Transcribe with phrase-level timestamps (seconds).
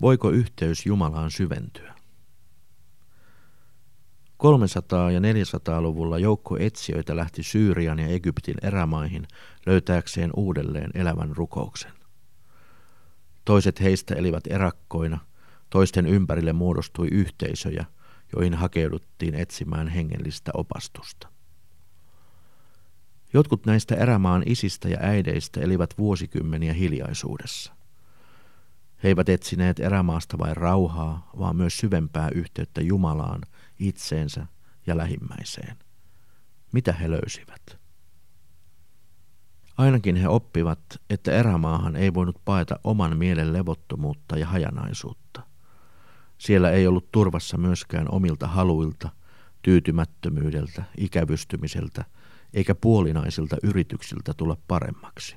[0.00, 1.94] Voiko yhteys Jumalaan syventyä?
[4.38, 9.28] 300- ja 400-luvulla joukko etsijöitä lähti Syyrian ja Egyptin erämaihin
[9.66, 11.92] löytääkseen uudelleen elävän rukouksen.
[13.44, 15.18] Toiset heistä elivät erakkoina,
[15.70, 17.84] toisten ympärille muodostui yhteisöjä,
[18.36, 21.28] joihin hakeuduttiin etsimään hengellistä opastusta.
[23.32, 27.77] Jotkut näistä erämaan isistä ja äideistä elivät vuosikymmeniä hiljaisuudessa.
[29.02, 33.40] He eivät etsineet erämaasta vain rauhaa, vaan myös syvempää yhteyttä Jumalaan,
[33.78, 34.46] itseensä
[34.86, 35.76] ja lähimmäiseen.
[36.72, 37.78] Mitä he löysivät?
[39.78, 40.80] Ainakin he oppivat,
[41.10, 45.42] että erämaahan ei voinut paeta oman mielen levottomuutta ja hajanaisuutta.
[46.38, 49.08] Siellä ei ollut turvassa myöskään omilta haluilta,
[49.62, 52.04] tyytymättömyydeltä, ikävystymiseltä
[52.54, 55.36] eikä puolinaisilta yrityksiltä tulla paremmaksi.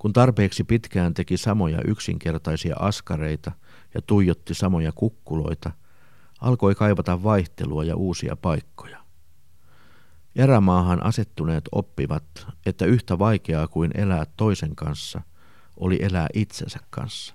[0.00, 3.52] Kun tarpeeksi pitkään teki samoja yksinkertaisia askareita
[3.94, 5.70] ja tuijotti samoja kukkuloita,
[6.40, 8.98] alkoi kaivata vaihtelua ja uusia paikkoja.
[10.36, 15.20] Erämaahan asettuneet oppivat, että yhtä vaikeaa kuin elää toisen kanssa
[15.76, 17.34] oli elää itsensä kanssa.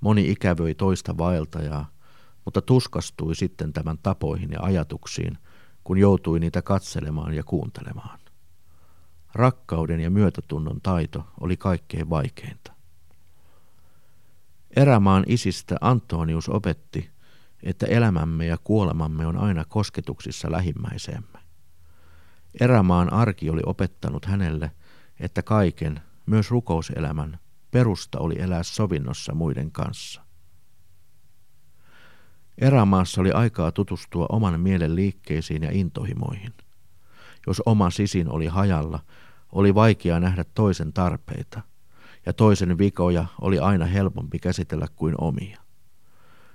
[0.00, 1.90] Moni ikävöi toista vaeltajaa,
[2.44, 5.38] mutta tuskastui sitten tämän tapoihin ja ajatuksiin,
[5.84, 8.23] kun joutui niitä katselemaan ja kuuntelemaan.
[9.34, 12.72] Rakkauden ja myötätunnon taito oli kaikkein vaikeinta.
[14.76, 17.10] Erämaan isistä Antonius opetti,
[17.62, 21.38] että elämämme ja kuolemamme on aina kosketuksissa lähimmäiseemme.
[22.60, 24.70] Erämaan arki oli opettanut hänelle,
[25.20, 27.38] että kaiken, myös rukouselämän,
[27.70, 30.22] perusta oli elää sovinnossa muiden kanssa.
[32.58, 36.54] Erämaassa oli aikaa tutustua oman mielen liikkeisiin ja intohimoihin.
[37.46, 39.00] Jos oma sisin oli hajalla,
[39.52, 41.60] oli vaikea nähdä toisen tarpeita,
[42.26, 45.60] ja toisen vikoja oli aina helpompi käsitellä kuin omia.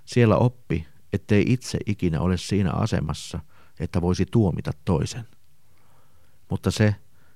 [0.06, 3.40] Siellä oppi, ettei itse ikinä ole siinä asemassa,
[3.80, 5.28] että voisi tuomita toisen.
[6.50, 6.96] Mutta se,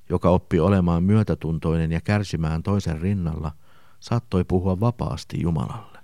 [0.10, 3.52] joka oppi olemaan myötätuntoinen ja kärsimään toisen rinnalla,
[4.00, 6.00] saattoi puhua vapaasti Jumalalle.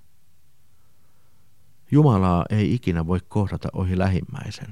[1.92, 4.72] Jumalaa ei ikinä voi kohdata ohi lähimmäisen.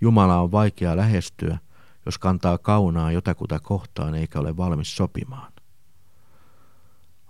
[0.00, 1.58] Jumala on vaikea lähestyä,
[2.06, 5.52] jos kantaa kaunaa jotakuta kohtaan eikä ole valmis sopimaan.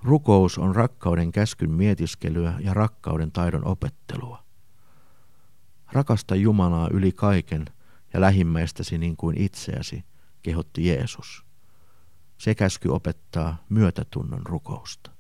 [0.03, 4.44] Rukous on rakkauden käskyn mietiskelyä ja rakkauden taidon opettelua.
[5.93, 7.65] Rakasta Jumalaa yli kaiken
[8.15, 10.05] ja lähimmäistäsi niin kuin itseäsi,
[10.43, 11.44] kehotti Jeesus.
[12.39, 15.10] Se käsky opettaa myötätunnon rukousta.